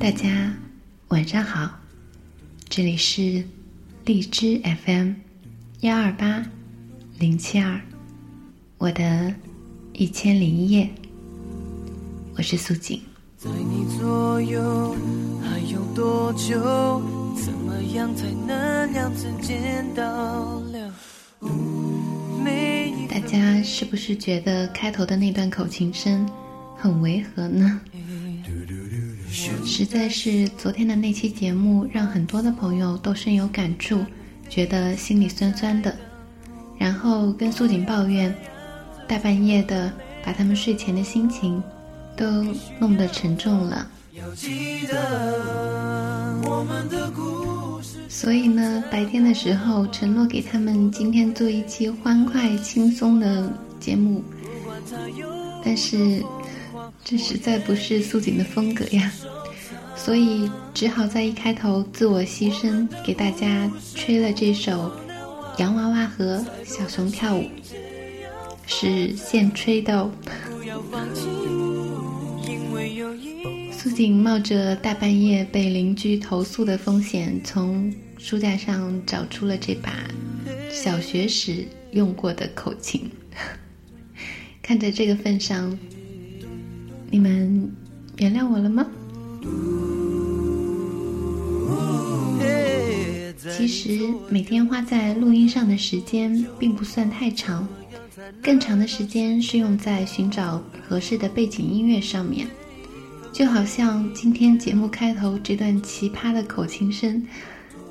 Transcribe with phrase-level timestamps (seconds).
[0.00, 0.52] 大家
[1.06, 1.70] 晚上好，
[2.68, 3.44] 这里是
[4.04, 5.12] 荔枝 FM
[5.82, 6.44] 幺二八
[7.20, 7.80] 零七二，
[8.76, 9.32] 我的
[9.92, 10.90] 一千零一夜，
[12.36, 13.00] 我是素锦。
[13.36, 14.96] 在你左右
[15.44, 16.58] 还有多久？
[17.36, 20.92] 怎么样才能两次见到了？
[23.08, 26.28] 大家是不是觉得开头的那段口琴声
[26.80, 27.80] 很违和呢？
[29.64, 34.04] 实在是昨天的那期节目让很多的朋友都深有感触，
[34.48, 35.94] 觉得心里酸酸的，
[36.78, 38.34] 然后跟素锦抱怨，
[39.06, 39.92] 大半夜的
[40.24, 41.62] 把他们睡前的心情
[42.16, 42.44] 都
[42.78, 43.86] 弄得沉重了。
[48.08, 54.22] 所以呢，白天的时候承诺给他们今天做一期欢快轻松的节目，
[55.64, 56.22] 但是
[57.10, 59.10] 这实在不是素锦的风格呀，
[59.96, 64.88] 所以只好在一开头自我牺牲，给大家吹了这首
[65.58, 67.42] 《洋娃娃和小熊跳舞》，
[68.64, 70.08] 是现吹的哦。
[73.72, 79.92] 素锦冒着大半夜被邻居投诉的风险，从书架上找出了这把
[80.70, 83.10] 小学时用过的口琴。
[84.62, 85.76] 看在这个份上，
[87.10, 87.70] 你们
[88.18, 88.86] 原谅我了吗？
[93.56, 97.66] 其实每天花在录音上的时间并不算太长，
[98.42, 102.46] 更长的时间是用在寻找合适的背景音乐上面。
[103.32, 107.22] 就好像今天节目开头这段奇葩的口琴声，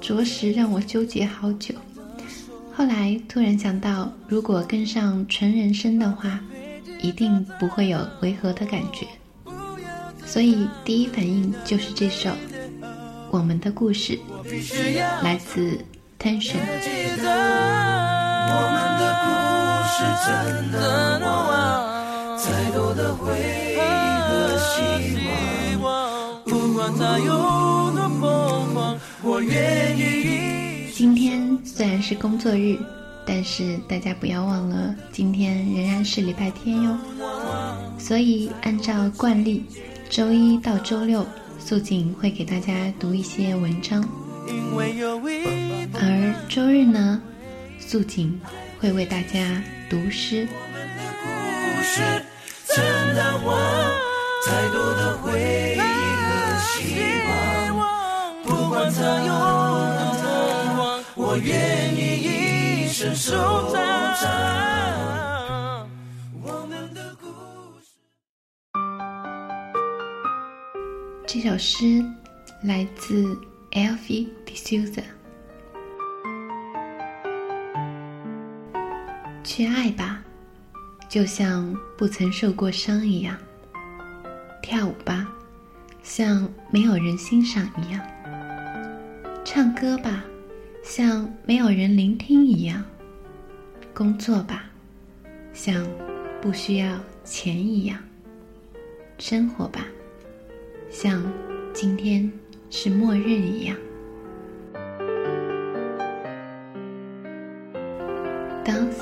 [0.00, 1.74] 着实让我纠结好久。
[2.72, 6.40] 后来突然想到，如果跟上纯人声的话，
[7.04, 9.06] 一定不会有违和的感觉。
[10.24, 12.30] 所以第一反应就是这首
[13.30, 14.18] 《我们的故事》，
[15.22, 15.78] 来自
[16.18, 16.56] Tension。
[24.56, 27.26] 希望，不管它有
[27.92, 30.90] 多疯狂，我愿意。
[30.90, 32.78] 今天虽然是工作日，
[33.26, 36.96] 但是大家不要忘了，今天仍然是礼拜天哟。
[37.98, 39.64] 所以按照惯例，
[40.10, 41.26] 周一到周六，
[41.58, 44.06] 素锦会给大家读一些文章。
[45.94, 47.20] 而周日呢，
[47.78, 48.38] 素锦
[48.78, 50.46] 会为大家读诗。
[54.46, 55.82] 太多的回忆和
[56.60, 57.00] 希
[57.74, 57.82] 望，
[58.42, 59.32] 不管它有，
[61.14, 62.43] 我愿意
[63.04, 63.74] 一生守
[64.16, 65.86] 它。
[66.42, 67.26] 我们的故
[67.82, 67.90] 事。
[71.26, 72.02] 这首诗
[72.62, 73.38] 来自
[73.72, 75.02] Elfie D'Souza。
[79.42, 80.22] 去爱吧，
[81.06, 83.36] 就像不曾受过伤一样。
[84.62, 85.28] 跳舞吧，
[86.02, 88.00] 像没有人欣赏一样；
[89.44, 90.24] 唱歌吧，
[90.82, 92.82] 像没有人聆听一样；
[93.93, 94.65] 工作吧，
[95.53, 95.85] 像
[96.41, 97.97] 不需要钱一样；
[99.17, 99.85] 生活吧，
[100.89, 101.21] 像
[101.73, 102.31] 今天
[102.69, 103.77] 是末日一样。
[108.63, 109.01] Dance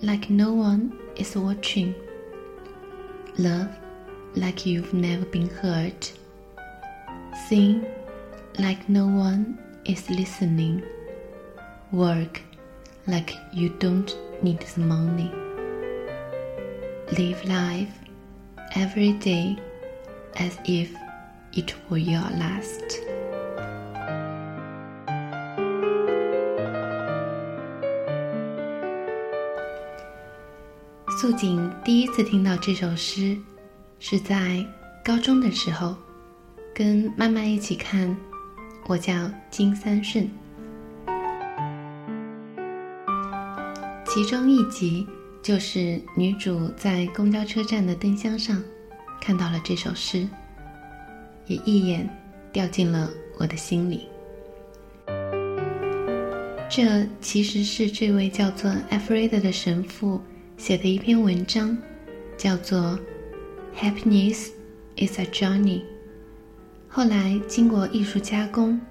[0.00, 1.92] like no one is watching.
[3.36, 3.68] Love.
[4.34, 6.08] like you've never been heard.
[7.48, 7.84] Sing
[8.58, 10.82] like no one is listening.
[11.92, 12.40] Work
[13.06, 15.30] like you don't need the money.
[17.16, 17.92] Live life
[18.74, 19.56] every day
[20.36, 20.88] as if
[21.52, 23.00] it were your last.
[31.20, 33.36] 素锦第一次听到这首诗
[34.00, 34.66] 是在
[35.04, 35.94] 高中的时候，
[36.74, 38.16] 跟妈妈一起看。
[38.88, 39.12] 我叫
[39.48, 40.28] 金三顺，
[44.17, 45.05] 其中一集
[45.43, 48.63] 就是女主在公交车站的灯箱上
[49.21, 50.27] 看到了这首诗，
[51.45, 52.09] 也一眼
[52.51, 54.07] 掉进了我的心里。
[56.67, 60.19] 这其实是这位叫做艾弗瑞德的神父
[60.57, 61.77] 写的一篇文章，
[62.35, 62.99] 叫做。
[63.79, 64.47] Happiness
[64.95, 65.83] is a journey。
[66.87, 68.81] 后来经过艺术加工、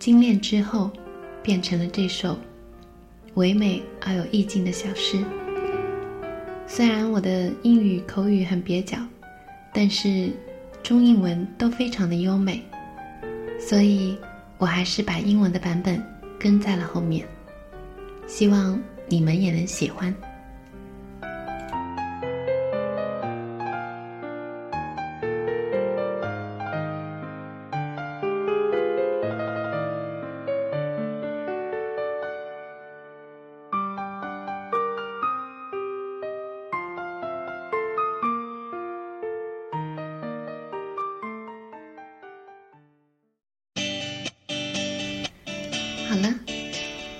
[0.00, 0.90] 精炼之后，
[1.40, 2.36] 变成了这首
[3.34, 5.18] 唯美而有意境的小诗。
[6.66, 8.98] 虽然我的英语口语很蹩脚，
[9.72, 10.30] 但是
[10.82, 12.62] 中英文都非常的优美，
[13.58, 14.16] 所以
[14.58, 16.02] 我还是把英文的版本
[16.38, 17.26] 跟在了后面，
[18.26, 20.14] 希望你们也能喜欢。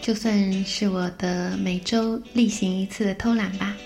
[0.03, 3.77] 就算是我的每周例行一次的偷懒吧。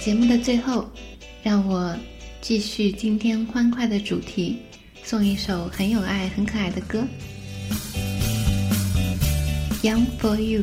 [0.00, 0.88] 节目的最后，
[1.42, 1.94] 让我
[2.40, 4.60] 继续今天欢快的主题，
[5.02, 7.04] 送一首很有爱、很可爱的歌，
[9.84, 10.62] 《Young for You》，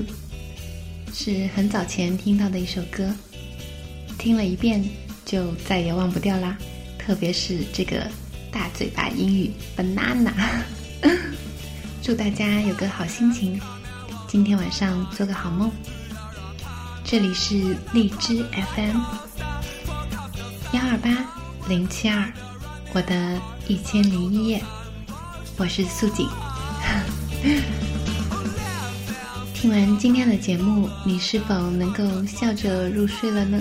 [1.14, 3.14] 是很早前听到的一首歌，
[4.18, 4.82] 听了一遍
[5.26, 6.58] 就再也忘不掉啦。
[6.98, 8.10] 特别是这个
[8.52, 10.32] 大嘴巴英语 “banana”。
[12.02, 13.60] 祝大家有个好心情，
[14.28, 15.72] 今天晚上做个好梦。
[17.04, 18.46] 这里是荔枝
[18.76, 19.00] FM
[20.74, 21.10] 幺二八
[21.70, 22.30] 零七二，
[22.94, 24.62] 我的一千零一夜，
[25.56, 26.28] 我是素锦。
[29.54, 33.58] 听完今天的节目，你是否能够笑着入睡了呢？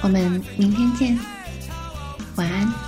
[0.00, 1.18] 我们明天见，
[2.36, 2.87] 晚安。